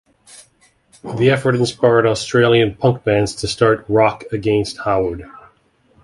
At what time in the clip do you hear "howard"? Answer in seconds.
4.79-5.25